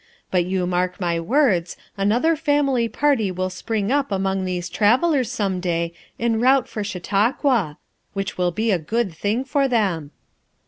But 0.31 0.45
you 0.45 0.65
mark 0.65 0.99
my 0.99 1.19
words, 1.19 1.77
another 1.95 2.35
family 2.35 2.89
party 2.89 3.29
will 3.29 3.51
spring 3.51 3.91
up 3.91 4.11
among 4.11 4.45
these 4.45 4.67
travelers 4.67 5.31
some 5.31 5.59
day 5.59 5.93
en 6.19 6.39
route 6.39 6.67
for 6.67 6.83
Chautauqua; 6.83 7.77
which 8.13 8.35
will 8.35 8.49
be 8.49 8.71
a 8.71 8.79
good 8.79 9.13
thing 9.13 9.43
for 9.43 9.67
them." 9.67 10.09